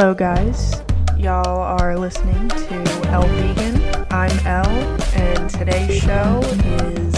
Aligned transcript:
Hello, 0.00 0.14
guys. 0.14 0.80
Y'all 1.18 1.58
are 1.58 1.94
listening 1.94 2.48
to 2.48 2.74
El 3.10 3.20
Vegan. 3.20 4.06
I'm 4.10 4.30
El, 4.46 4.66
and 5.14 5.50
today's 5.50 6.02
show 6.02 6.40
is 6.42 7.12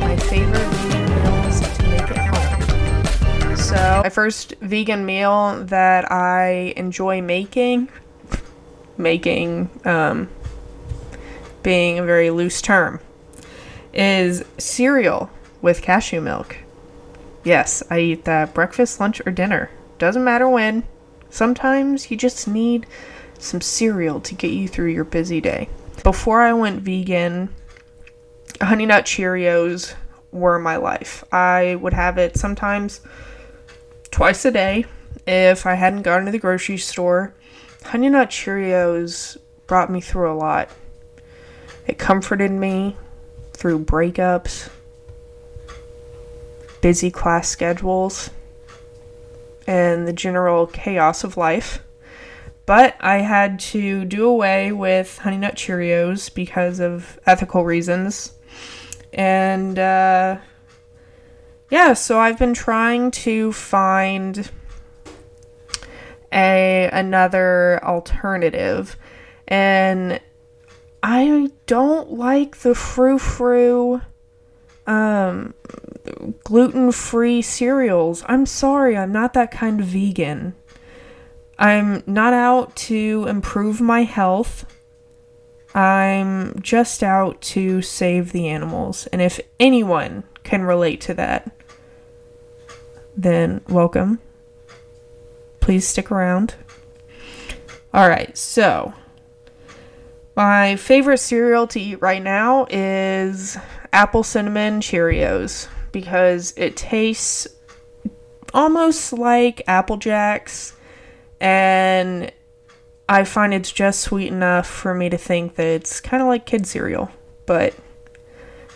my 0.00 0.16
favorite 0.16 0.58
vegan 0.58 1.14
meals 1.14 1.60
to 1.60 1.82
make 1.84 2.10
at 2.10 3.46
home. 3.46 3.56
So, 3.56 4.00
my 4.02 4.08
first 4.08 4.54
vegan 4.60 5.06
meal 5.06 5.64
that 5.66 6.10
I 6.10 6.74
enjoy 6.76 7.22
making, 7.22 7.88
making, 8.98 9.70
um, 9.84 10.28
being 11.62 12.00
a 12.00 12.02
very 12.02 12.30
loose 12.30 12.60
term, 12.60 12.98
is 13.92 14.42
cereal 14.58 15.30
with 15.62 15.82
cashew 15.82 16.20
milk. 16.20 16.56
Yes, 17.44 17.84
I 17.90 18.00
eat 18.00 18.24
that 18.24 18.54
breakfast, 18.54 18.98
lunch, 18.98 19.24
or 19.24 19.30
dinner. 19.30 19.70
Doesn't 19.98 20.24
matter 20.24 20.48
when. 20.48 20.82
Sometimes 21.30 22.10
you 22.10 22.16
just 22.16 22.46
need 22.46 22.86
some 23.38 23.60
cereal 23.60 24.20
to 24.20 24.34
get 24.34 24.52
you 24.52 24.68
through 24.68 24.88
your 24.88 25.04
busy 25.04 25.40
day. 25.40 25.68
Before 26.02 26.42
I 26.42 26.52
went 26.52 26.82
vegan, 26.82 27.54
Honey 28.60 28.86
Nut 28.86 29.04
Cheerios 29.04 29.94
were 30.32 30.58
my 30.58 30.76
life. 30.76 31.24
I 31.32 31.76
would 31.76 31.92
have 31.94 32.18
it 32.18 32.36
sometimes 32.36 33.00
twice 34.10 34.44
a 34.44 34.50
day 34.50 34.86
if 35.26 35.66
I 35.66 35.74
hadn't 35.74 36.02
gone 36.02 36.24
to 36.24 36.30
the 36.30 36.38
grocery 36.38 36.78
store. 36.78 37.34
Honey 37.84 38.08
Nut 38.08 38.30
Cheerios 38.30 39.36
brought 39.66 39.90
me 39.90 40.00
through 40.00 40.32
a 40.32 40.36
lot. 40.36 40.70
It 41.86 41.98
comforted 41.98 42.50
me 42.50 42.96
through 43.52 43.84
breakups, 43.84 44.70
busy 46.80 47.10
class 47.10 47.48
schedules, 47.48 48.30
and 49.66 50.06
the 50.06 50.12
general 50.12 50.66
chaos 50.66 51.24
of 51.24 51.36
life. 51.36 51.82
But 52.66 52.96
I 53.00 53.18
had 53.18 53.60
to 53.60 54.04
do 54.04 54.26
away 54.26 54.72
with 54.72 55.18
Honey 55.18 55.36
Nut 55.36 55.54
Cheerios 55.54 56.32
because 56.32 56.80
of 56.80 57.18
ethical 57.26 57.64
reasons. 57.64 58.32
And 59.12 59.78
uh, 59.78 60.38
yeah, 61.70 61.92
so 61.92 62.18
I've 62.18 62.38
been 62.38 62.54
trying 62.54 63.10
to 63.10 63.52
find 63.52 64.50
a 66.32 66.88
another 66.92 67.80
alternative. 67.84 68.96
And 69.46 70.20
I 71.02 71.50
don't 71.66 72.12
like 72.12 72.58
the 72.58 72.74
frou 72.74 73.18
frou 73.18 74.00
um 74.86 75.54
gluten-free 76.44 77.42
cereals. 77.42 78.22
I'm 78.26 78.46
sorry, 78.46 78.96
I'm 78.96 79.12
not 79.12 79.32
that 79.34 79.50
kind 79.50 79.80
of 79.80 79.86
vegan. 79.86 80.54
I'm 81.58 82.02
not 82.06 82.32
out 82.32 82.74
to 82.76 83.26
improve 83.28 83.80
my 83.80 84.02
health. 84.02 84.66
I'm 85.74 86.60
just 86.60 87.02
out 87.02 87.40
to 87.42 87.82
save 87.82 88.32
the 88.32 88.48
animals. 88.48 89.06
And 89.08 89.22
if 89.22 89.40
anyone 89.58 90.24
can 90.42 90.62
relate 90.62 91.00
to 91.02 91.14
that, 91.14 91.50
then 93.16 93.62
welcome. 93.68 94.20
Please 95.60 95.86
stick 95.86 96.10
around. 96.10 96.54
All 97.92 98.08
right, 98.08 98.36
so 98.36 98.92
my 100.36 100.76
favorite 100.76 101.18
cereal 101.18 101.66
to 101.68 101.80
eat 101.80 102.02
right 102.02 102.22
now 102.22 102.66
is 102.68 103.56
apple 103.94 104.24
cinnamon 104.24 104.80
Cheerios 104.80 105.68
because 105.92 106.52
it 106.56 106.76
tastes 106.76 107.46
almost 108.52 109.12
like 109.12 109.62
Apple 109.68 109.96
Jacks 109.96 110.74
and 111.40 112.30
I 113.08 113.22
find 113.24 113.54
it's 113.54 113.70
just 113.70 114.00
sweet 114.00 114.28
enough 114.28 114.66
for 114.66 114.94
me 114.94 115.08
to 115.10 115.16
think 115.16 115.54
that 115.54 115.66
it's 115.66 116.00
kind 116.00 116.22
of 116.22 116.28
like 116.28 116.44
kid 116.44 116.66
cereal, 116.66 117.10
but 117.46 117.74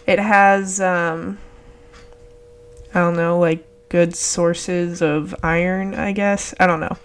it 0.07 0.21
has 0.21 0.81
um 0.81 1.39
I 2.95 3.01
don't 3.01 3.17
know, 3.17 3.39
like 3.41 3.67
good 3.89 4.15
sources 4.15 5.03
of 5.03 5.35
iron, 5.43 5.95
I 5.95 6.13
guess. 6.13 6.55
I 6.61 6.67
don't 6.67 6.81
know. 6.81 6.97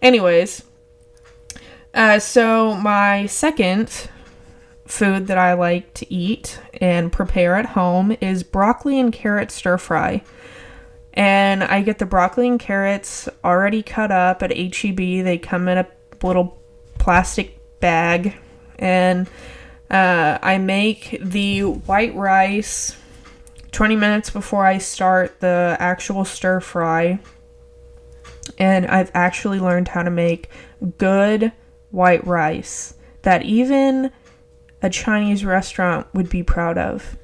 Anyways, 0.00 0.62
uh, 1.92 2.20
so 2.20 2.74
my 2.74 3.26
second 3.26 4.08
food 4.90 5.28
that 5.28 5.38
I 5.38 5.54
like 5.54 5.94
to 5.94 6.12
eat 6.12 6.60
and 6.80 7.12
prepare 7.12 7.56
at 7.56 7.66
home 7.66 8.16
is 8.20 8.42
broccoli 8.42 8.98
and 8.98 9.12
carrot 9.12 9.50
stir 9.50 9.78
fry. 9.78 10.22
And 11.14 11.64
I 11.64 11.82
get 11.82 11.98
the 11.98 12.06
broccoli 12.06 12.48
and 12.48 12.60
carrots 12.60 13.28
already 13.44 13.82
cut 13.82 14.10
up 14.10 14.42
at 14.42 14.56
HEB. 14.56 14.96
They 14.96 15.38
come 15.38 15.68
in 15.68 15.78
a 15.78 15.86
little 16.22 16.60
plastic 16.98 17.58
bag. 17.80 18.36
And 18.78 19.28
uh, 19.90 20.38
I 20.40 20.58
make 20.58 21.18
the 21.20 21.62
white 21.62 22.14
rice 22.14 22.96
20 23.72 23.96
minutes 23.96 24.30
before 24.30 24.64
I 24.64 24.78
start 24.78 25.40
the 25.40 25.76
actual 25.80 26.24
stir 26.24 26.60
fry. 26.60 27.18
And 28.58 28.86
I've 28.86 29.10
actually 29.14 29.58
learned 29.58 29.88
how 29.88 30.02
to 30.02 30.10
make 30.10 30.48
good 30.98 31.52
white 31.90 32.26
rice 32.26 32.94
that 33.22 33.42
even 33.42 34.10
a 34.82 34.90
Chinese 34.90 35.44
restaurant 35.44 36.06
would 36.14 36.30
be 36.30 36.42
proud 36.42 36.78
of. 36.78 37.16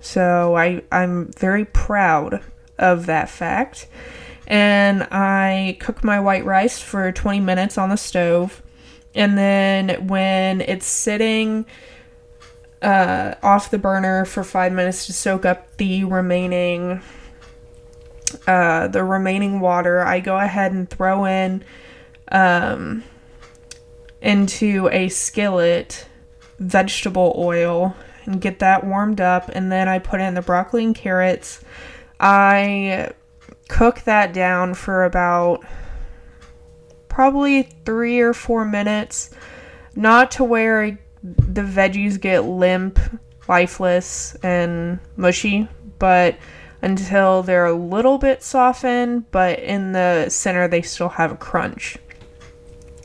So 0.00 0.56
I 0.56 0.82
I'm 0.92 1.30
very 1.32 1.64
proud 1.64 2.42
of 2.78 3.06
that 3.06 3.28
fact. 3.28 3.88
And 4.46 5.02
I 5.10 5.76
cook 5.80 6.04
my 6.04 6.20
white 6.20 6.44
rice 6.44 6.80
for 6.80 7.10
20 7.10 7.40
minutes 7.40 7.76
on 7.76 7.88
the 7.88 7.96
stove. 7.96 8.62
And 9.14 9.36
then 9.36 10.06
when 10.06 10.60
it's 10.60 10.86
sitting 10.86 11.66
uh, 12.80 13.34
off 13.42 13.70
the 13.70 13.78
burner 13.78 14.24
for 14.24 14.44
five 14.44 14.72
minutes 14.72 15.06
to 15.06 15.12
soak 15.12 15.44
up 15.44 15.76
the 15.78 16.04
remaining 16.04 17.02
uh, 18.46 18.88
the 18.88 19.02
remaining 19.02 19.60
water, 19.60 20.02
I 20.02 20.20
go 20.20 20.36
ahead 20.36 20.72
and 20.72 20.88
throw 20.90 21.24
in 21.24 21.64
um, 22.28 23.04
into 24.20 24.88
a 24.92 25.08
skillet 25.08 26.06
vegetable 26.58 27.34
oil 27.36 27.94
and 28.24 28.40
get 28.40 28.58
that 28.58 28.84
warmed 28.84 29.20
up 29.20 29.48
and 29.48 29.70
then 29.70 29.88
I 29.88 29.98
put 29.98 30.20
in 30.20 30.34
the 30.34 30.42
broccoli 30.42 30.84
and 30.84 30.94
carrots. 30.94 31.64
I 32.18 33.10
cook 33.68 34.02
that 34.02 34.32
down 34.32 34.74
for 34.74 35.04
about 35.04 35.64
probably 37.08 37.62
3 37.84 38.20
or 38.20 38.34
4 38.34 38.64
minutes 38.64 39.30
not 39.94 40.30
to 40.32 40.44
where 40.44 40.98
the 41.22 41.62
veggies 41.62 42.20
get 42.20 42.40
limp, 42.40 42.98
lifeless 43.48 44.34
and 44.42 44.98
mushy, 45.16 45.68
but 45.98 46.36
until 46.82 47.42
they're 47.42 47.66
a 47.66 47.72
little 47.72 48.18
bit 48.18 48.42
softened, 48.42 49.30
but 49.30 49.58
in 49.60 49.92
the 49.92 50.28
center 50.28 50.68
they 50.68 50.82
still 50.82 51.08
have 51.08 51.32
a 51.32 51.36
crunch. 51.36 51.96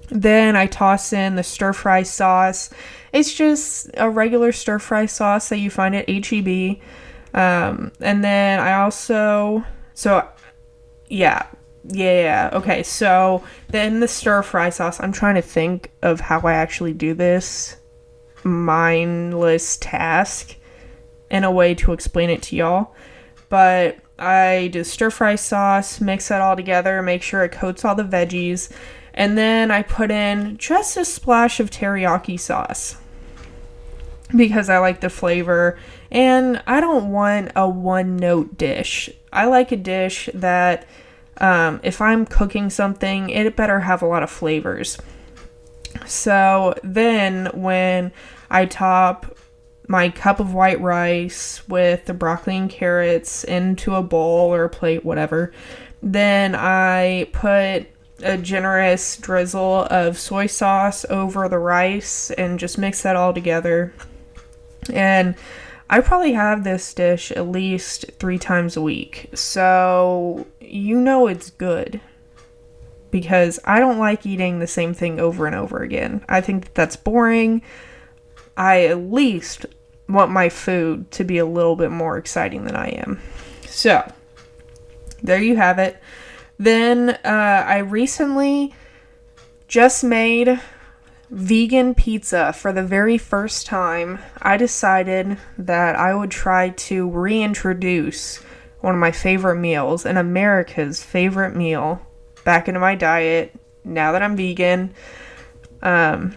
Then 0.09 0.57
I 0.57 0.67
toss 0.67 1.13
in 1.13 1.35
the 1.35 1.43
stir 1.43 1.71
fry 1.71 2.03
sauce. 2.03 2.69
It's 3.13 3.33
just 3.33 3.89
a 3.95 4.09
regular 4.09 4.51
stir 4.51 4.79
fry 4.79 5.05
sauce 5.05 5.49
that 5.49 5.57
you 5.57 5.69
find 5.69 5.95
at 5.95 6.09
HEB. 6.09 6.77
Um, 7.33 7.91
and 7.99 8.23
then 8.23 8.59
I 8.59 8.73
also, 8.73 9.63
so 9.93 10.27
yeah, 11.07 11.47
yeah, 11.83 12.21
yeah. 12.21 12.49
Okay, 12.53 12.83
so 12.83 13.43
then 13.69 13.99
the 13.99 14.07
stir 14.07 14.43
fry 14.43 14.69
sauce. 14.69 14.99
I'm 14.99 15.11
trying 15.11 15.35
to 15.35 15.41
think 15.41 15.91
of 16.01 16.19
how 16.19 16.41
I 16.41 16.53
actually 16.53 16.93
do 16.93 17.13
this 17.13 17.77
mindless 18.43 19.77
task 19.77 20.55
in 21.29 21.43
a 21.43 21.51
way 21.51 21.75
to 21.75 21.93
explain 21.93 22.29
it 22.29 22.41
to 22.43 22.55
y'all. 22.55 22.93
But 23.49 23.97
I 24.19 24.69
do 24.71 24.83
stir 24.83 25.09
fry 25.09 25.35
sauce, 25.35 25.99
mix 25.99 26.27
that 26.29 26.41
all 26.41 26.55
together, 26.55 27.01
make 27.01 27.23
sure 27.23 27.43
it 27.43 27.51
coats 27.51 27.83
all 27.83 27.95
the 27.95 28.03
veggies. 28.03 28.69
And 29.13 29.37
then 29.37 29.71
I 29.71 29.81
put 29.81 30.11
in 30.11 30.57
just 30.57 30.95
a 30.95 31.03
splash 31.03 31.59
of 31.59 31.69
teriyaki 31.69 32.39
sauce 32.39 33.00
because 34.35 34.69
I 34.69 34.79
like 34.79 35.01
the 35.01 35.09
flavor 35.09 35.77
and 36.11 36.61
I 36.67 36.81
don't 36.81 37.11
want 37.11 37.51
a 37.55 37.67
one 37.67 38.17
note 38.17 38.57
dish. 38.57 39.09
I 39.31 39.45
like 39.45 39.71
a 39.71 39.77
dish 39.77 40.29
that 40.33 40.85
um, 41.37 41.79
if 41.83 42.01
I'm 42.01 42.25
cooking 42.25 42.69
something, 42.69 43.29
it 43.29 43.55
better 43.55 43.79
have 43.79 44.01
a 44.01 44.07
lot 44.07 44.23
of 44.23 44.29
flavors. 44.29 44.97
So 46.05 46.75
then 46.83 47.47
when 47.53 48.11
I 48.49 48.65
top 48.65 49.37
my 49.87 50.09
cup 50.09 50.39
of 50.39 50.53
white 50.53 50.79
rice 50.79 51.67
with 51.67 52.05
the 52.05 52.13
broccoli 52.13 52.57
and 52.57 52.69
carrots 52.69 53.43
into 53.43 53.95
a 53.95 54.03
bowl 54.03 54.53
or 54.53 54.63
a 54.63 54.69
plate, 54.69 55.03
whatever, 55.03 55.51
then 56.01 56.55
I 56.55 57.27
put 57.33 57.87
a 58.23 58.37
generous 58.37 59.17
drizzle 59.17 59.87
of 59.89 60.17
soy 60.17 60.47
sauce 60.47 61.05
over 61.09 61.49
the 61.49 61.59
rice 61.59 62.31
and 62.31 62.59
just 62.59 62.77
mix 62.77 63.01
that 63.01 63.15
all 63.15 63.33
together. 63.33 63.93
And 64.91 65.35
I 65.89 65.99
probably 66.01 66.33
have 66.33 66.63
this 66.63 66.93
dish 66.93 67.31
at 67.31 67.47
least 67.47 68.05
three 68.19 68.37
times 68.39 68.77
a 68.77 68.81
week. 68.81 69.29
So 69.33 70.47
you 70.59 70.99
know 70.99 71.27
it's 71.27 71.49
good. 71.49 71.99
because 73.11 73.59
I 73.65 73.79
don't 73.79 73.99
like 73.99 74.25
eating 74.25 74.59
the 74.59 74.67
same 74.67 74.93
thing 74.93 75.19
over 75.19 75.45
and 75.45 75.55
over 75.55 75.81
again. 75.83 76.23
I 76.29 76.41
think 76.41 76.63
that 76.65 76.75
that's 76.75 76.95
boring. 76.95 77.61
I 78.55 78.85
at 78.85 78.99
least 78.99 79.65
want 80.07 80.31
my 80.31 80.49
food 80.49 81.11
to 81.11 81.23
be 81.23 81.37
a 81.37 81.45
little 81.45 81.75
bit 81.75 81.91
more 81.91 82.17
exciting 82.17 82.63
than 82.65 82.75
I 82.75 82.87
am. 82.89 83.19
So, 83.67 84.09
there 85.21 85.41
you 85.41 85.55
have 85.57 85.77
it. 85.79 86.01
Then 86.57 87.11
uh, 87.25 87.65
I 87.67 87.79
recently 87.79 88.73
just 89.67 90.03
made 90.03 90.59
vegan 91.31 91.95
pizza 91.95 92.51
for 92.51 92.73
the 92.73 92.83
very 92.83 93.17
first 93.17 93.65
time. 93.65 94.19
I 94.41 94.57
decided 94.57 95.37
that 95.57 95.95
I 95.95 96.13
would 96.13 96.29
try 96.29 96.69
to 96.69 97.09
reintroduce 97.09 98.37
one 98.81 98.93
of 98.93 98.99
my 98.99 99.11
favorite 99.11 99.55
meals 99.55 100.05
and 100.05 100.17
America's 100.17 101.01
favorite 101.01 101.55
meal 101.55 102.01
back 102.43 102.67
into 102.67 102.79
my 102.79 102.95
diet 102.95 103.55
now 103.85 104.11
that 104.11 104.21
I'm 104.21 104.35
vegan. 104.35 104.93
Um, 105.81 106.35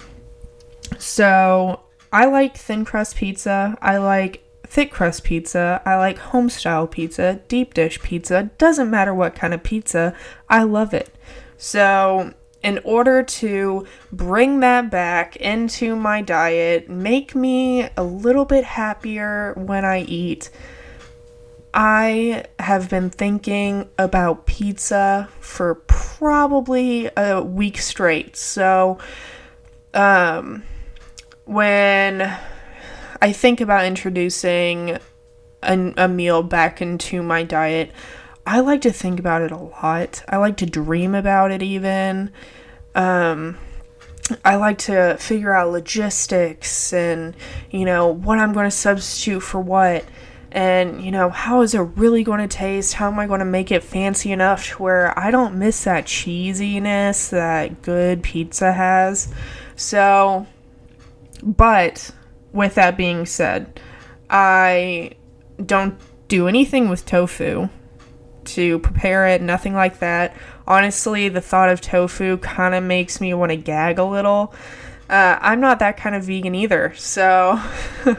so 0.99 1.81
I 2.13 2.27
like 2.27 2.57
thin 2.57 2.85
crust 2.85 3.17
pizza. 3.17 3.77
I 3.83 3.97
like 3.97 4.45
thick 4.67 4.93
crust 4.93 5.25
pizza. 5.25 5.83
I 5.85 5.97
like 5.97 6.19
home 6.19 6.49
style 6.49 6.87
pizza, 6.87 7.41
deep 7.49 7.75
dish 7.75 8.01
pizza. 8.01 8.51
Doesn't 8.59 8.91
matter 8.91 9.13
what 9.13 9.35
kind 9.35 9.53
of 9.53 9.63
pizza. 9.63 10.15
I 10.49 10.63
love 10.63 10.95
it. 10.95 11.13
So, 11.57 12.33
in 12.65 12.81
order 12.83 13.23
to 13.23 13.87
bring 14.11 14.61
that 14.61 14.91
back 14.91 15.37
into 15.37 15.95
my 15.95 16.23
diet, 16.23 16.89
make 16.89 17.35
me 17.35 17.87
a 17.95 18.03
little 18.03 18.47
bit 18.47 18.65
happier 18.65 19.53
when 19.55 19.85
I 19.85 20.01
eat, 20.01 20.49
I 21.75 22.45
have 22.59 22.89
been 22.89 23.11
thinking 23.11 23.91
about 23.99 24.47
pizza 24.47 25.29
for 25.41 25.75
probably 25.75 27.11
a 27.15 27.43
week 27.43 27.77
straight. 27.77 28.35
So, 28.35 28.99
um, 29.93 30.63
when 31.45 32.35
I 33.21 33.33
think 33.33 33.61
about 33.61 33.85
introducing 33.85 34.99
a, 35.63 35.93
a 35.99 36.09
meal 36.09 36.43
back 36.43 36.81
into 36.81 37.23
my 37.23 37.43
diet, 37.43 37.91
I 38.47 38.61
like 38.61 38.83
to 38.83 38.93
think 38.93 39.19
about 39.19 39.43
it 39.43 39.51
a 39.51 39.57
lot. 39.57 40.23
I 40.29 40.37
like 40.37 40.57
to 40.59 40.67
dream 40.67 41.15
about 41.15 41.51
it 41.51 41.63
even. 41.63 42.31
Um, 42.95 43.59
I 44.45 44.57
like 44.57 44.79
to 44.79 45.17
figure 45.19 45.53
out 45.53 45.71
logistics 45.71 46.93
and, 46.93 47.35
you 47.71 47.85
know, 47.85 48.09
what 48.09 48.39
I'm 48.39 48.53
going 48.53 48.67
to 48.67 48.71
substitute 48.71 49.41
for 49.41 49.61
what 49.61 50.05
and 50.55 51.05
you 51.05 51.11
know 51.11 51.29
how 51.31 51.63
is 51.63 51.75
it 51.75 51.81
really 51.81 52.23
going 52.23 52.39
to 52.39 52.57
taste 52.57 52.95
how 52.95 53.09
am 53.09 53.19
i 53.19 53.27
going 53.27 53.41
to 53.41 53.45
make 53.45 53.73
it 53.73 53.83
fancy 53.83 54.31
enough 54.31 54.69
to 54.69 54.83
where 54.83 55.19
i 55.19 55.31
don't 55.31 55.57
miss 55.57 55.83
that 55.83 56.07
cheesiness 56.07 57.29
that 57.31 57.83
good 57.83 58.23
pizza 58.23 58.73
has 58.73 59.35
so 59.75 60.47
but 61.43 62.13
with 62.53 62.77
that 62.77 62.97
being 62.97 63.27
said 63.27 63.81
i 64.31 65.11
don't 65.67 65.99
do 66.29 66.47
anything 66.47 66.89
with 66.89 67.05
tofu 67.05 67.69
to 68.45 68.79
prepare 68.81 69.27
it 69.27 69.43
nothing 69.43 69.75
like 69.75 69.99
that 69.99 70.37
honestly 70.67 71.29
the 71.29 71.41
thought 71.41 71.69
of 71.69 71.81
tofu 71.81 72.37
kind 72.39 72.75
of 72.75 72.83
makes 72.83 73.21
me 73.21 73.33
want 73.35 73.51
to 73.51 73.57
gag 73.57 73.99
a 73.99 74.05
little 74.05 74.55
uh, 75.11 75.39
i'm 75.41 75.61
not 75.61 75.79
that 75.79 75.97
kind 75.97 76.15
of 76.15 76.25
vegan 76.25 76.55
either 76.55 76.95
so 76.97 77.61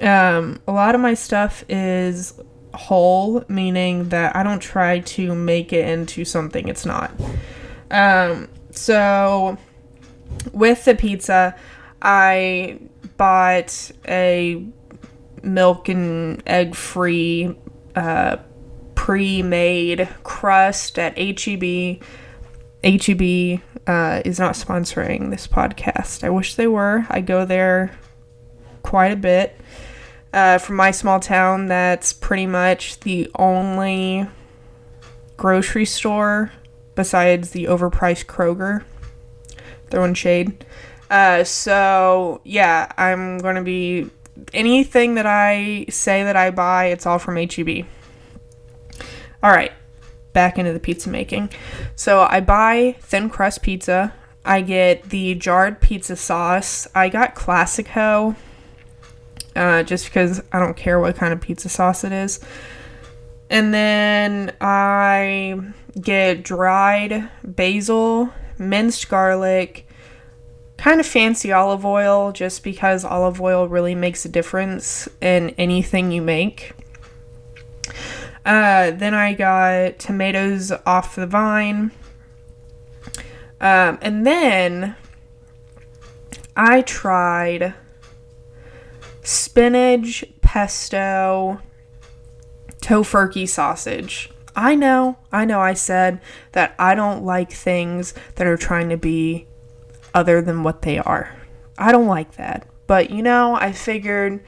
Um, 0.00 0.60
a 0.68 0.72
lot 0.72 0.94
of 0.94 1.00
my 1.00 1.14
stuff 1.14 1.64
is 1.68 2.34
whole, 2.74 3.44
meaning 3.48 4.10
that 4.10 4.36
I 4.36 4.42
don't 4.42 4.60
try 4.60 5.00
to 5.00 5.34
make 5.34 5.72
it 5.72 5.88
into 5.88 6.24
something 6.24 6.68
it's 6.68 6.84
not. 6.84 7.12
Um, 7.90 8.48
so 8.70 9.56
with 10.52 10.84
the 10.84 10.94
pizza, 10.94 11.56
I 12.02 12.78
bought 13.16 13.90
a 14.06 14.66
milk 15.42 15.88
and 15.88 16.42
egg 16.46 16.74
free 16.74 17.56
uh, 17.94 18.36
pre 19.06 19.40
made 19.40 20.08
crust 20.24 20.98
at 20.98 21.16
HEB. 21.16 22.02
HEB 22.82 23.60
uh, 23.86 24.20
is 24.24 24.40
not 24.40 24.54
sponsoring 24.54 25.30
this 25.30 25.46
podcast. 25.46 26.24
I 26.24 26.30
wish 26.30 26.56
they 26.56 26.66
were. 26.66 27.06
I 27.08 27.20
go 27.20 27.44
there 27.44 27.96
quite 28.82 29.12
a 29.12 29.16
bit 29.16 29.56
uh, 30.32 30.58
from 30.58 30.74
my 30.74 30.90
small 30.90 31.20
town 31.20 31.68
that's 31.68 32.12
pretty 32.12 32.48
much 32.48 32.98
the 33.00 33.30
only 33.38 34.26
grocery 35.36 35.84
store 35.84 36.50
besides 36.96 37.50
the 37.50 37.66
overpriced 37.66 38.26
Kroger. 38.26 38.82
Throwing 39.88 40.14
shade. 40.14 40.66
Uh, 41.08 41.44
so 41.44 42.40
yeah, 42.42 42.90
I'm 42.98 43.38
gonna 43.38 43.62
be 43.62 44.10
anything 44.52 45.14
that 45.14 45.26
I 45.26 45.86
say 45.90 46.24
that 46.24 46.34
I 46.34 46.50
buy, 46.50 46.86
it's 46.86 47.06
all 47.06 47.20
from 47.20 47.36
HEB. 47.36 47.86
All 49.42 49.50
right, 49.50 49.72
back 50.32 50.58
into 50.58 50.72
the 50.72 50.80
pizza 50.80 51.08
making. 51.08 51.50
So 51.94 52.26
I 52.28 52.40
buy 52.40 52.96
thin 53.00 53.30
crust 53.30 53.62
pizza. 53.62 54.12
I 54.44 54.60
get 54.60 55.10
the 55.10 55.34
jarred 55.34 55.80
pizza 55.80 56.16
sauce. 56.16 56.86
I 56.94 57.08
got 57.08 57.34
Classico 57.34 58.36
uh, 59.56 59.82
just 59.82 60.04
because 60.04 60.42
I 60.52 60.60
don't 60.60 60.76
care 60.76 61.00
what 61.00 61.16
kind 61.16 61.32
of 61.32 61.40
pizza 61.40 61.68
sauce 61.68 62.04
it 62.04 62.12
is. 62.12 62.38
And 63.48 63.72
then 63.72 64.54
I 64.60 65.60
get 66.00 66.42
dried 66.42 67.28
basil, 67.42 68.32
minced 68.58 69.08
garlic, 69.08 69.86
kind 70.76 71.00
of 71.00 71.06
fancy 71.06 71.52
olive 71.52 71.86
oil, 71.86 72.32
just 72.32 72.62
because 72.62 73.04
olive 73.04 73.40
oil 73.40 73.66
really 73.66 73.94
makes 73.94 74.24
a 74.24 74.28
difference 74.28 75.08
in 75.20 75.50
anything 75.50 76.12
you 76.12 76.22
make. 76.22 76.72
Uh, 78.46 78.92
then 78.92 79.12
I 79.12 79.34
got 79.34 79.98
tomatoes 79.98 80.70
off 80.86 81.16
the 81.16 81.26
vine. 81.26 81.90
Um, 83.60 83.98
and 84.00 84.24
then 84.24 84.94
I 86.56 86.82
tried 86.82 87.74
spinach, 89.24 90.24
pesto, 90.42 91.60
Tofurky 92.80 93.48
sausage. 93.48 94.30
I 94.54 94.76
know, 94.76 95.18
I 95.32 95.44
know 95.44 95.60
I 95.60 95.74
said 95.74 96.20
that 96.52 96.76
I 96.78 96.94
don't 96.94 97.24
like 97.24 97.50
things 97.50 98.14
that 98.36 98.46
are 98.46 98.56
trying 98.56 98.90
to 98.90 98.96
be 98.96 99.48
other 100.14 100.40
than 100.40 100.62
what 100.62 100.82
they 100.82 100.98
are. 100.98 101.36
I 101.76 101.90
don't 101.90 102.06
like 102.06 102.36
that. 102.36 102.64
But 102.86 103.10
you 103.10 103.22
know, 103.22 103.56
I 103.56 103.72
figured 103.72 104.40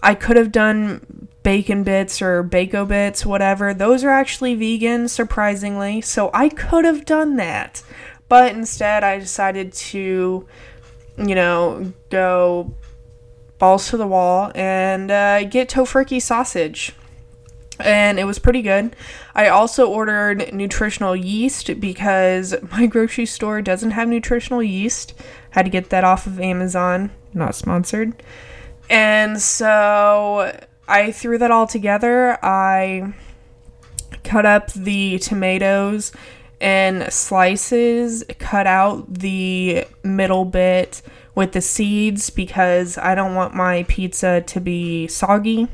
I 0.00 0.14
could 0.14 0.36
have 0.36 0.52
done 0.52 1.25
bacon 1.46 1.84
bits 1.84 2.20
or 2.20 2.42
bacon 2.42 2.86
bits, 2.86 3.24
whatever. 3.24 3.72
Those 3.72 4.02
are 4.02 4.10
actually 4.10 4.56
vegan, 4.56 5.06
surprisingly. 5.06 6.00
So 6.00 6.28
I 6.34 6.48
could 6.48 6.84
have 6.84 7.04
done 7.04 7.36
that. 7.36 7.84
But 8.28 8.56
instead, 8.56 9.04
I 9.04 9.20
decided 9.20 9.72
to, 9.72 10.44
you 11.16 11.34
know, 11.36 11.92
go 12.10 12.74
balls 13.58 13.90
to 13.90 13.96
the 13.96 14.08
wall 14.08 14.50
and 14.56 15.08
uh, 15.08 15.44
get 15.44 15.68
Tofurky 15.68 16.20
sausage. 16.20 16.92
And 17.78 18.18
it 18.18 18.24
was 18.24 18.40
pretty 18.40 18.62
good. 18.62 18.96
I 19.32 19.46
also 19.46 19.88
ordered 19.88 20.52
nutritional 20.52 21.14
yeast 21.14 21.78
because 21.78 22.56
my 22.72 22.88
grocery 22.88 23.26
store 23.26 23.62
doesn't 23.62 23.92
have 23.92 24.08
nutritional 24.08 24.64
yeast. 24.64 25.14
Had 25.50 25.66
to 25.66 25.70
get 25.70 25.90
that 25.90 26.02
off 26.02 26.26
of 26.26 26.40
Amazon, 26.40 27.12
not 27.32 27.54
sponsored. 27.54 28.20
And 28.90 29.40
so 29.40 30.52
I 30.88 31.12
threw 31.12 31.38
that 31.38 31.50
all 31.50 31.66
together. 31.66 32.38
I 32.44 33.14
cut 34.22 34.46
up 34.46 34.72
the 34.72 35.18
tomatoes 35.18 36.12
in 36.60 37.10
slices, 37.10 38.24
cut 38.38 38.66
out 38.66 39.12
the 39.12 39.86
middle 40.02 40.44
bit 40.44 41.02
with 41.34 41.52
the 41.52 41.60
seeds 41.60 42.30
because 42.30 42.96
I 42.98 43.14
don't 43.14 43.34
want 43.34 43.54
my 43.54 43.84
pizza 43.84 44.40
to 44.40 44.60
be 44.60 45.06
soggy. 45.06 45.68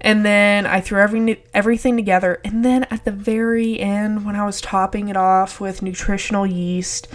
And 0.00 0.26
then 0.26 0.66
I 0.66 0.80
threw 0.80 1.00
every, 1.00 1.42
everything 1.54 1.96
together. 1.96 2.40
And 2.44 2.64
then 2.64 2.84
at 2.84 3.04
the 3.04 3.12
very 3.12 3.78
end, 3.78 4.26
when 4.26 4.34
I 4.34 4.44
was 4.44 4.60
topping 4.60 5.08
it 5.08 5.16
off 5.16 5.60
with 5.60 5.80
nutritional 5.80 6.46
yeast, 6.46 7.08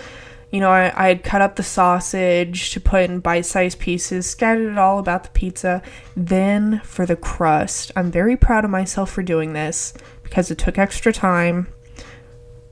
you 0.51 0.61
know, 0.61 0.71
I, 0.71 1.07
had 1.07 1.23
cut 1.23 1.41
up 1.41 1.55
the 1.55 1.63
sausage 1.63 2.71
to 2.71 2.79
put 2.79 3.09
in 3.09 3.19
bite 3.19 3.45
sized 3.45 3.79
pieces, 3.79 4.29
scattered 4.29 4.71
it 4.71 4.77
all 4.77 4.97
about 4.97 5.23
the 5.23 5.29
pizza. 5.31 5.81
Then 6.15 6.79
for 6.85 7.05
the 7.05 7.17
crust, 7.17 7.91
I'm 7.95 8.11
very 8.11 8.37
proud 8.37 8.63
of 8.63 8.71
myself 8.71 9.11
for 9.11 9.23
doing 9.23 9.53
this 9.53 9.93
because 10.23 10.49
it 10.49 10.57
took 10.57 10.77
extra 10.77 11.11
time. 11.11 11.67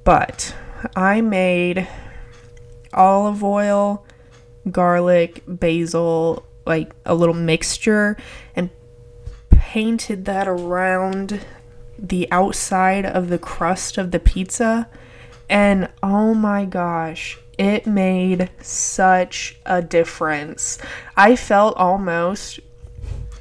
But 0.06 0.56
I 0.96 1.20
made 1.20 1.88
olive 2.94 3.44
oil, 3.44 4.06
garlic, 4.72 5.44
basil, 5.46 6.46
like 6.66 6.96
a 7.06 7.14
little 7.14 7.36
mixture, 7.36 8.16
and 8.56 8.70
painted 9.50 10.26
that 10.26 10.48
around 10.48 11.46
the 12.00 12.30
outside 12.32 13.06
of 13.06 13.30
the 13.30 13.38
crust 13.38 13.98
of 13.98 14.12
the 14.12 14.20
pizza. 14.20 14.90
And 15.50 15.90
oh 16.02 16.34
my 16.34 16.66
gosh, 16.66 17.38
it 17.58 17.86
made 17.86 18.50
such 18.62 19.58
a 19.66 19.82
difference. 19.82 20.78
I 21.16 21.36
felt 21.36 21.78
almost 21.78 22.60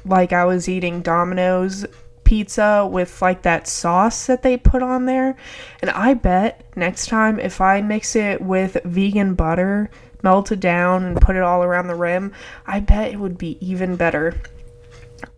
like 0.05 0.33
I 0.33 0.45
was 0.45 0.69
eating 0.69 1.01
Domino's 1.01 1.85
pizza 2.23 2.87
with 2.91 3.21
like 3.21 3.43
that 3.43 3.67
sauce 3.67 4.25
that 4.25 4.43
they 4.43 4.57
put 4.57 4.81
on 4.81 5.05
there. 5.05 5.35
And 5.81 5.91
I 5.91 6.13
bet 6.15 6.65
next 6.75 7.07
time 7.07 7.39
if 7.39 7.61
I 7.61 7.81
mix 7.81 8.15
it 8.15 8.41
with 8.41 8.77
vegan 8.83 9.35
butter, 9.35 9.89
melt 10.23 10.51
it 10.51 10.59
down 10.59 11.05
and 11.05 11.21
put 11.21 11.35
it 11.35 11.43
all 11.43 11.63
around 11.63 11.87
the 11.87 11.95
rim, 11.95 12.33
I 12.65 12.79
bet 12.79 13.11
it 13.11 13.19
would 13.19 13.37
be 13.37 13.57
even 13.65 13.95
better. 13.95 14.35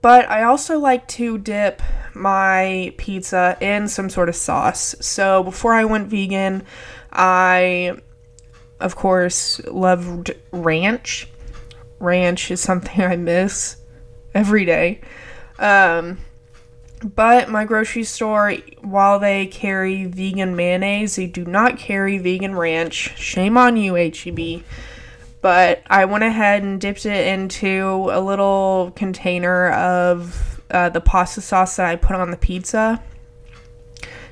But 0.02 0.30
I 0.30 0.44
also 0.44 0.80
like 0.80 1.08
to 1.10 1.38
dip 1.38 1.82
my 2.14 2.94
pizza 2.98 3.58
in 3.62 3.88
some 3.88 4.10
sort 4.10 4.30
of 4.30 4.36
sauce. 4.36 4.96
So 5.00 5.44
before 5.44 5.74
I 5.74 5.86
went 5.86 6.08
vegan, 6.08 6.64
I 7.12 7.98
of 8.80 8.96
course 8.96 9.60
loved 9.66 10.32
ranch. 10.52 11.28
Ranch 12.00 12.52
is 12.52 12.62
something 12.62 13.02
I 13.02 13.16
miss 13.16 13.78
every 14.34 14.66
day. 14.66 15.02
Um, 15.60 16.20
but 17.04 17.50
my 17.50 17.66
grocery 17.66 18.04
store, 18.04 18.54
while 18.82 19.20
they 19.20 19.46
carry 19.48 20.06
vegan 20.06 20.56
mayonnaise, 20.56 21.16
they 21.16 21.28
do 21.28 21.46
not 21.46 21.78
carry 21.78 22.18
vegan 22.18 22.56
ranch. 22.56 23.18
Shame 23.18 23.58
on 23.58 23.78
you, 23.78 23.94
HEB. 23.96 24.64
But 25.42 25.84
I 25.88 26.06
went 26.06 26.24
ahead 26.24 26.64
and 26.64 26.82
dipped 26.82 27.06
it 27.06 27.28
into 27.28 28.10
a 28.12 28.20
little 28.20 28.92
container 28.96 29.72
of 29.72 30.62
uh, 30.72 30.90
the 30.90 31.02
pasta 31.02 31.42
sauce 31.42 31.76
that 31.76 31.86
I 31.86 31.96
put 31.96 32.16
on 32.16 32.32
the 32.32 32.38
pizza. 32.38 33.02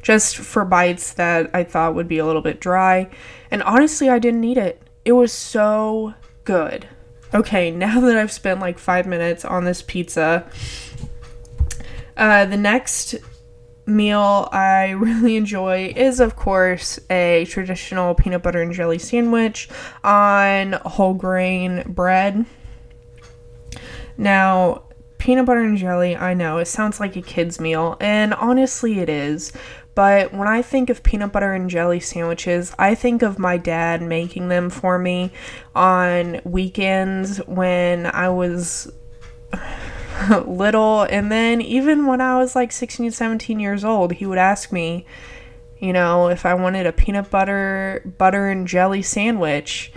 Just 0.06 0.38
for 0.38 0.64
bites 0.64 1.14
that 1.14 1.50
I 1.52 1.64
thought 1.64 1.96
would 1.96 2.08
be 2.08 2.20
a 2.20 2.26
little 2.28 2.44
bit 2.44 2.60
dry. 2.60 3.10
And 3.50 3.64
honestly, 3.64 4.08
I 4.08 4.20
didn't 4.20 4.42
need 4.42 4.56
it. 4.56 4.80
It 5.04 5.14
was 5.14 5.32
so 5.32 6.14
good. 6.44 6.88
Okay, 7.34 7.72
now 7.72 8.00
that 8.02 8.16
I've 8.16 8.32
spent 8.32 8.60
like 8.60 8.78
five 8.78 9.08
minutes 9.08 9.44
on 9.44 9.66
this 9.66 9.82
pizza, 9.82 10.48
uh, 12.16 12.46
the 12.46 12.56
next 12.56 13.16
meal 13.88 14.48
I 14.52 14.90
really 14.92 15.38
enjoy 15.38 15.92
is, 15.96 16.20
of 16.20 16.36
course, 16.36 17.00
a 17.10 17.46
traditional 17.50 18.14
peanut 18.14 18.44
butter 18.44 18.62
and 18.62 18.74
jelly 18.74 19.00
sandwich 19.00 19.70
on 20.04 20.74
whole 20.74 21.16
grain 21.16 21.82
bread. 21.88 22.46
Now, 24.18 24.84
peanut 25.18 25.48
butter 25.48 25.62
and 25.62 25.80
jelly, 25.80 26.16
I 26.16 26.36
know 26.36 26.60
it 26.60 26.66
sounds 26.66 27.00
like 27.00 27.16
a 27.16 27.22
kid's 27.24 27.60
meal, 27.60 27.98
and 28.00 28.36
honestly, 28.36 29.00
it 29.00 29.10
is. 29.10 29.52
But 29.96 30.34
when 30.34 30.48
I 30.48 30.62
think 30.62 30.90
of 30.90 31.04
peanut 31.04 31.32
butter 31.32 31.54
and 31.54 31.70
jelly 31.70 32.02
sandwiches, 32.02 32.76
I 32.78 32.96
think 32.96 33.22
of 33.22 33.40
my 33.40 33.56
dad 33.56 34.02
making 34.02 34.50
them 34.50 34.70
for 34.70 35.00
me 35.00 35.32
on 35.74 36.42
weekends 36.44 37.38
when 37.48 38.06
I 38.06 38.28
was 38.28 38.92
little. 40.46 41.04
And 41.04 41.32
then 41.32 41.62
even 41.62 42.06
when 42.06 42.20
I 42.20 42.38
was 42.38 42.56
like 42.56 42.74
16 42.74 43.12
17 43.12 43.60
years 43.60 43.86
old 43.86 44.12
he 44.14 44.26
would 44.26 44.38
ask 44.38 44.72
me 44.72 45.06
you 45.80 45.94
know 45.94 46.30
if 46.30 46.46
I 46.46 46.54
wanted 46.54 46.86
a 46.86 46.92
peanut 46.92 47.30
butter 47.30 48.02
butter 48.18 48.50
and 48.50 48.68
jelly 48.68 49.02
sandwich 49.02 49.92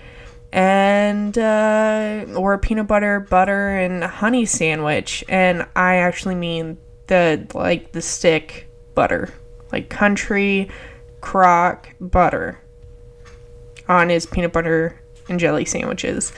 and 0.52 1.36
uh, 1.36 2.24
or 2.36 2.54
a 2.54 2.58
peanut 2.58 2.86
butter 2.86 3.20
butter 3.20 3.70
and 3.70 4.04
honey 4.04 4.46
sandwich. 4.46 5.24
And 5.28 5.66
I 5.74 5.96
actually 5.96 6.36
mean 6.36 6.78
the 7.08 7.46
like 7.54 7.92
the 7.92 8.02
stick 8.02 8.68
butter 8.94 9.32
like 9.72 9.88
country 9.88 10.68
crock 11.20 11.88
butter 12.00 12.60
on 13.88 14.08
his 14.08 14.26
peanut 14.26 14.52
butter 14.52 15.00
and 15.28 15.40
jelly 15.40 15.64
sandwiches 15.64 16.32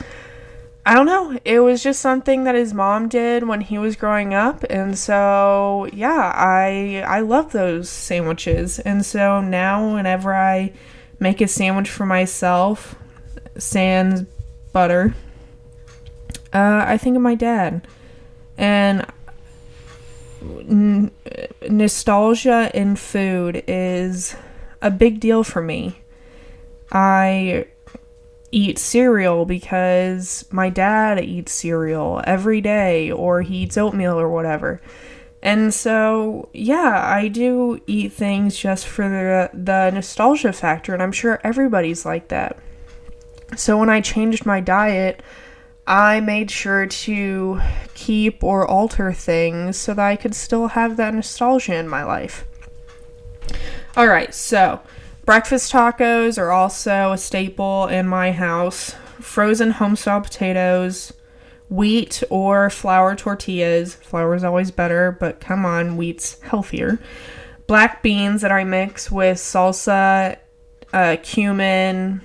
I 0.85 0.95
don't 0.95 1.07
know. 1.07 1.39
It 1.45 1.61
was 1.61 1.83
just 1.83 2.01
something 2.01 2.45
that 2.45 2.55
his 2.55 2.73
mom 2.73 3.09
did 3.09 3.47
when 3.47 3.61
he 3.61 3.77
was 3.77 3.97
growing 3.97 4.33
up, 4.33 4.65
and 4.71 4.97
so 4.97 5.87
yeah, 5.93 6.33
I 6.35 7.05
I 7.07 7.21
love 7.21 7.53
those 7.53 7.91
sandwiches. 7.91 8.79
And 8.79 9.05
so 9.05 9.41
now, 9.43 9.95
whenever 9.95 10.35
I 10.35 10.73
make 11.19 11.41
a 11.43 11.49
sandwich 11.49 11.91
for 11.91 12.07
myself, 12.07 12.97
sans 13.59 14.25
butter, 14.73 15.15
uh, 16.53 16.85
I 16.87 16.97
think 16.97 17.15
of 17.15 17.23
my 17.23 17.35
dad, 17.35 17.87
and 18.57 19.05
n- 20.43 21.11
nostalgia 21.69 22.71
in 22.75 22.97
food 22.97 23.63
is 23.67 24.35
a 24.83 24.91
big 24.91 25.21
deal 25.21 25.45
for 25.45 25.63
me. 25.63 26.01
I 26.93 27.67
eat 28.53 28.79
cereal 28.79 29.45
because 29.45 30.45
my 30.51 30.71
dad 30.71 31.23
eats 31.23 31.53
cereal 31.53 32.21
every 32.25 32.61
day 32.61 33.11
or 33.11 33.43
he 33.43 33.59
eats 33.59 33.79
oatmeal 33.79 34.19
or 34.19 34.29
whatever. 34.29 34.81
And 35.43 35.73
so, 35.73 36.49
yeah, 36.53 37.03
I 37.03 37.29
do 37.29 37.81
eat 37.87 38.13
things 38.13 38.57
just 38.57 38.87
for 38.87 39.09
the, 39.09 39.51
the 39.55 39.91
nostalgia 39.91 40.53
factor, 40.53 40.93
and 40.93 41.03
I'm 41.03 41.13
sure 41.13 41.41
everybody's 41.43 42.05
like 42.05 42.29
that. 42.29 42.59
So, 43.57 43.79
when 43.79 43.89
I 43.89 44.03
changed 44.03 44.45
my 44.45 44.61
diet, 44.61 45.23
I 45.87 46.21
made 46.21 46.51
sure 46.51 46.87
to 46.87 47.61
keep 47.95 48.45
or 48.45 48.67
alter 48.67 49.13
things 49.13 49.77
so 49.77 49.95
that 49.95 50.07
I 50.07 50.17
could 50.17 50.35
still 50.35 50.69
have 50.69 50.97
that 50.97 51.15
nostalgia 51.15 51.75
in 51.75 51.89
my 51.89 52.05
life. 52.05 52.45
All 53.97 54.07
right, 54.07 54.33
so 54.35 54.81
Breakfast 55.31 55.73
tacos 55.73 56.39
are 56.39 56.51
also 56.51 57.13
a 57.13 57.17
staple 57.17 57.87
in 57.87 58.09
my 58.09 58.33
house. 58.33 58.97
Frozen 59.21 59.75
homestyle 59.75 60.25
potatoes, 60.25 61.13
wheat 61.69 62.25
or 62.31 62.69
flour 62.69 63.15
tortillas. 63.15 63.95
Flour 63.95 64.35
is 64.35 64.43
always 64.43 64.73
better, 64.73 65.17
but 65.21 65.39
come 65.39 65.65
on, 65.65 65.97
wheat's 65.97 66.41
healthier. 66.41 66.99
Black 67.69 68.03
beans 68.03 68.43
that 68.43 68.51
I 68.51 68.65
mix 68.65 69.09
with 69.09 69.39
salsa, 69.39 70.39
uh, 70.93 71.17
cumin, 71.23 72.23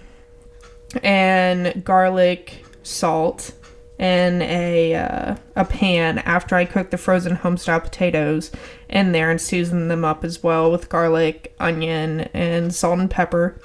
and 1.04 1.86
garlic 1.86 2.65
salt 2.86 3.52
in 3.98 4.42
a 4.42 4.94
uh, 4.96 5.36
a 5.56 5.66
pan 5.66 6.20
after 6.20 6.56
I 6.56 6.66
cook 6.66 6.90
the 6.90 6.98
frozen 6.98 7.38
homestyle 7.38 7.82
potatoes 7.84 8.52
in 8.90 9.14
there 9.14 9.32
and 9.32 9.40
season 9.40 9.88
them 9.88 10.04
up 10.04 10.24
as 10.24 10.44
well 10.44 10.72
with 10.72 10.90
garlic, 10.90 11.54
onion, 11.60 12.22
and 12.34 12.74
salt 12.76 13.00
and 13.00 13.10
pepper. 13.10 13.60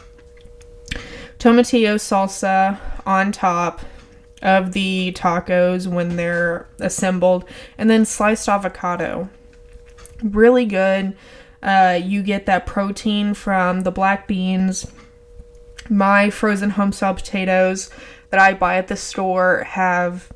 Tomatillo 1.39 1.97
salsa 1.97 2.79
on 3.07 3.33
top 3.33 3.81
of 4.43 4.73
the 4.73 5.13
tacos 5.17 5.87
when 5.87 6.17
they're 6.17 6.67
assembled, 6.79 7.45
and 7.77 7.91
then 7.91 8.05
sliced 8.05 8.49
avocado. 8.49 9.29
Really 10.23 10.67
good. 10.67 11.17
Uh, 11.63 11.99
you 12.03 12.23
get 12.23 12.47
that 12.47 12.67
protein 12.67 13.35
from 13.35 13.83
the 13.83 13.91
black 13.91 14.27
beans. 14.27 14.91
My 15.89 16.31
frozen 16.31 16.73
homestyle 16.73 17.17
potatoes 17.17 17.91
that 18.31 18.41
I 18.41 18.55
buy 18.55 18.77
at 18.77 18.89
the 18.89 18.97
store 18.97 19.65
have 19.65 20.33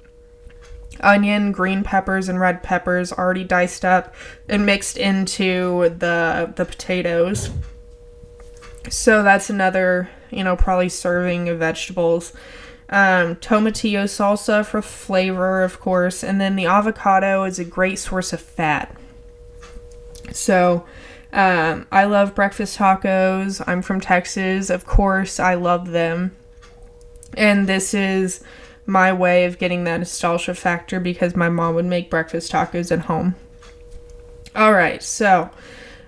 onion, 1.00 1.52
green 1.52 1.82
peppers, 1.82 2.28
and 2.28 2.40
red 2.40 2.62
peppers 2.62 3.12
already 3.12 3.44
diced 3.44 3.84
up 3.84 4.14
and 4.48 4.66
mixed 4.66 4.96
into 4.96 5.94
the 5.98 6.52
the 6.54 6.64
potatoes. 6.64 7.50
So 8.88 9.22
that's 9.22 9.48
another, 9.48 10.10
you 10.30 10.44
know, 10.44 10.56
probably 10.56 10.88
serving 10.88 11.48
of 11.48 11.58
vegetables. 11.58 12.32
Um, 12.90 13.36
tomatillo 13.36 14.04
salsa 14.04 14.64
for 14.64 14.82
flavor, 14.82 15.62
of 15.62 15.80
course, 15.80 16.22
and 16.22 16.40
then 16.40 16.54
the 16.54 16.66
avocado 16.66 17.44
is 17.44 17.58
a 17.58 17.64
great 17.64 17.98
source 17.98 18.32
of 18.32 18.40
fat. 18.40 18.94
So, 20.32 20.84
um, 21.32 21.86
I 21.90 22.04
love 22.04 22.34
breakfast 22.34 22.78
tacos. 22.78 23.64
I'm 23.66 23.80
from 23.80 24.00
Texas, 24.00 24.68
of 24.68 24.84
course, 24.84 25.40
I 25.40 25.54
love 25.54 25.90
them. 25.90 26.36
And 27.36 27.66
this 27.66 27.94
is 27.94 28.42
my 28.86 29.12
way 29.12 29.44
of 29.44 29.58
getting 29.58 29.84
that 29.84 29.98
nostalgia 29.98 30.54
factor 30.54 31.00
because 31.00 31.34
my 31.34 31.48
mom 31.48 31.74
would 31.74 31.84
make 31.84 32.10
breakfast 32.10 32.52
tacos 32.52 32.92
at 32.92 33.00
home. 33.00 33.34
All 34.54 34.72
right, 34.72 35.02
so 35.02 35.50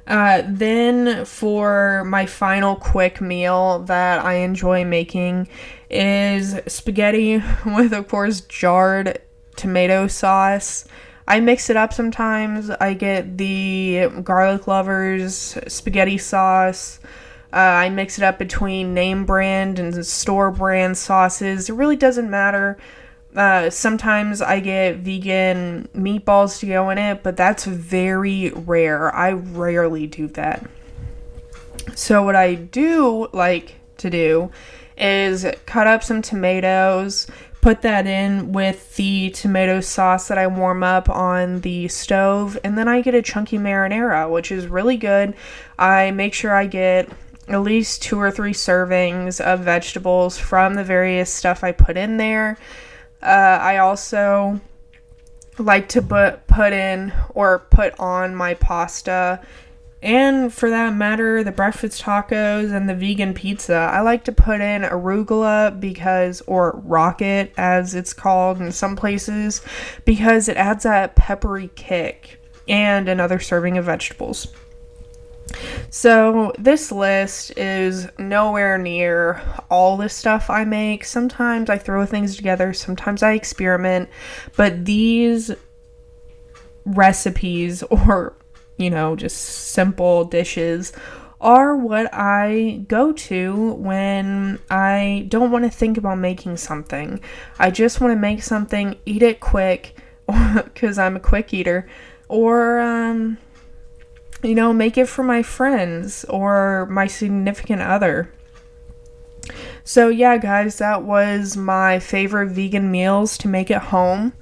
uh, 0.06 0.42
then 0.47 1.25
for 1.25 2.04
my 2.04 2.26
final 2.26 2.76
quick 2.76 3.21
meal 3.21 3.80
that 3.80 4.25
I 4.25 4.35
enjoy 4.35 4.85
making 4.85 5.49
is 5.90 6.61
spaghetti 6.66 7.42
with, 7.66 7.92
of 7.92 8.09
course, 8.09 8.42
jarred 8.42 9.21
tomato 9.56 10.06
sauce. 10.06 10.85
I 11.28 11.40
mix 11.40 11.71
it 11.71 11.76
up 11.76 11.92
sometimes. 11.92 12.71
I 12.71 12.95
get 12.95 13.37
the 13.37 14.09
garlic 14.23 14.68
lovers 14.68 15.59
spaghetti 15.66 16.18
sauce. 16.18 17.00
Uh, 17.57 17.59
I 17.59 17.89
mix 17.89 18.19
it 18.19 18.23
up 18.23 18.39
between 18.39 18.93
name 18.93 19.25
brand 19.25 19.79
and 19.79 20.05
store 20.05 20.51
brand 20.51 20.99
sauces. 20.99 21.71
It 21.71 21.73
really 21.73 21.97
doesn't 21.97 22.29
matter. 22.29 22.77
Uh, 23.35 23.71
sometimes 23.71 24.43
I 24.43 24.61
get 24.61 24.97
vegan 24.97 25.89
meatballs 25.97 26.61
to 26.61 26.67
go 26.67 26.91
in 26.91 26.99
it, 26.99 27.23
but 27.23 27.39
that's 27.39 27.65
very 27.65 28.51
rare. 28.51 29.15
I 29.15 29.33
rarely 29.33 30.07
do 30.07 30.27
that. 30.29 30.69
So, 31.95 32.23
what 32.23 32.37
I 32.37 32.57
do 32.57 33.29
like 33.33 33.77
to 33.99 34.11
do 34.11 34.51
is 34.99 35.47
cut 35.65 35.87
up 35.87 36.05
some 36.05 36.21
tomatoes, 36.21 37.27
put 37.63 37.81
that 37.81 38.07
in 38.07 38.53
with 38.53 38.97
the 38.97 39.31
tomato 39.31 39.81
sauce 39.81 40.29
that 40.29 40.37
I 40.37 40.47
warm 40.47 40.83
up 40.83 41.09
on 41.09 41.63
the 41.63 41.89
stove, 41.89 42.59
and 42.63 42.77
then 42.77 42.87
I 42.87 43.01
get 43.01 43.15
a 43.15 43.23
chunky 43.23 43.57
marinara, 43.57 44.31
which 44.31 44.53
is 44.53 44.67
really 44.67 44.99
good. 44.99 45.35
I 45.79 46.11
make 46.11 46.35
sure 46.35 46.55
I 46.55 46.67
get 46.67 47.09
at 47.49 47.61
least 47.62 48.03
two 48.03 48.19
or 48.19 48.31
three 48.31 48.53
servings 48.53 49.41
of 49.41 49.61
vegetables 49.61 50.38
from 50.38 50.75
the 50.75 50.85
various 50.85 51.33
stuff 51.33 51.62
I 51.62 51.73
put 51.73 51.97
in 51.97 52.17
there. 52.17 52.59
Uh, 53.23 53.59
I 53.61 53.79
also 53.79 54.61
like 55.59 55.88
to 55.91 56.03
put 56.03 56.47
put 56.47 56.73
in 56.73 57.12
or 57.31 57.61
put 57.61 57.99
on 57.99 58.35
my 58.35 58.55
pasta 58.55 59.41
and 60.03 60.53
for 60.53 60.71
that 60.71 60.95
matter, 60.95 61.43
the 61.43 61.50
breakfast 61.50 62.03
tacos 62.03 62.73
and 62.73 62.88
the 62.88 62.95
vegan 62.95 63.35
pizza, 63.35 63.75
I 63.75 64.03
like 64.03 64.25
to 64.25 64.33
put 64.33 64.61
in 64.61 64.83
arugula 64.83 65.81
because, 65.81 66.43
or 66.47 66.81
rocket 66.85 67.53
as 67.57 67.95
it's 67.95 68.12
called 68.12 68.61
in 68.61 68.71
some 68.73 68.95
places, 68.95 69.62
because 70.05 70.49
it 70.49 70.57
adds 70.57 70.85
that 70.85 71.17
peppery 71.17 71.71
kick 71.75 72.41
and 72.69 73.09
another 73.09 73.41
serving 73.41 73.79
of 73.79 73.87
vegetables. 73.87 74.49
So, 75.91 76.53
this 76.59 76.91
list 76.91 77.57
is 77.57 78.09
nowhere 78.19 78.79
near 78.79 79.41
all 79.71 79.97
the 79.97 80.09
stuff 80.09 80.50
I 80.50 80.65
make. 80.65 81.05
Sometimes 81.05 81.71
I 81.71 81.79
throw 81.79 82.05
things 82.05 82.37
together, 82.37 82.73
sometimes 82.73 83.23
I 83.23 83.33
experiment, 83.33 84.09
but 84.57 84.85
these 84.85 85.53
recipes 86.85 87.83
or 87.91 88.37
you 88.76 88.91
know, 88.91 89.17
just 89.17 89.38
simple 89.38 90.25
dishes 90.25 90.93
are 91.41 91.76
what 91.76 92.09
I 92.12 92.85
go 92.88 93.12
to 93.12 93.73
when 93.75 94.59
I 94.71 95.26
don't 95.29 95.50
want 95.50 95.65
to 95.65 95.71
think 95.71 95.99
about 95.99 96.19
making 96.19 96.57
something. 96.57 97.21
I 97.59 97.71
just 97.71 98.00
want 98.00 98.12
to 98.12 98.19
make 98.19 98.43
something, 98.43 98.99
eat 99.05 99.23
it 99.23 99.41
quick, 99.41 99.95
because 100.26 100.99
I'm 100.99 101.17
a 101.17 101.21
quick 101.21 101.53
eater, 101.53 101.88
or, 102.29 102.81
um, 102.81 103.38
you 104.43 104.55
know, 104.55 104.73
make 104.73 104.99
it 104.99 105.09
for 105.09 105.23
my 105.23 105.43
friends 105.43 106.25
or 106.25 106.87
my 106.87 107.07
significant 107.07 107.83
other. 107.83 108.33
So, 109.85 110.09
yeah, 110.09 110.37
guys, 110.38 110.78
that 110.78 111.05
was 111.05 111.57
my 111.57 112.00
favorite 112.00 112.49
vegan 112.49 112.90
meals 112.90 113.38
to 113.38 113.49
make 113.49 113.71
at 113.71 113.83
home. 113.83 114.33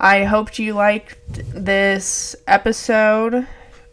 I 0.00 0.24
hoped 0.24 0.58
you 0.58 0.74
liked 0.74 1.18
this 1.54 2.34
episode. 2.46 3.46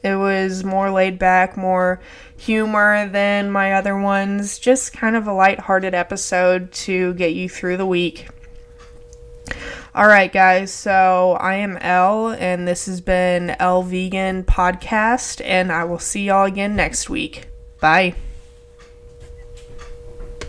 It 0.03 0.15
was 0.15 0.63
more 0.63 0.89
laid 0.89 1.19
back, 1.19 1.55
more 1.55 1.99
humor 2.37 3.07
than 3.07 3.51
my 3.51 3.73
other 3.73 3.97
ones. 3.97 4.57
Just 4.57 4.93
kind 4.93 5.15
of 5.15 5.27
a 5.27 5.33
light-hearted 5.33 5.93
episode 5.93 6.71
to 6.71 7.13
get 7.13 7.33
you 7.33 7.47
through 7.47 7.77
the 7.77 7.85
week. 7.85 8.29
All 9.93 10.07
right, 10.07 10.31
guys. 10.31 10.71
So 10.71 11.37
I 11.39 11.55
am 11.55 11.75
Elle, 11.77 12.29
and 12.29 12.65
this 12.65 12.85
has 12.85 13.01
been 13.01 13.55
Elle 13.59 13.83
Vegan 13.83 14.43
Podcast, 14.45 15.41
and 15.43 15.69
I 15.69 15.83
will 15.83 15.99
see 15.99 16.23
y'all 16.23 16.45
again 16.45 16.77
next 16.77 17.09
week. 17.09 17.49
Bye. 17.81 18.15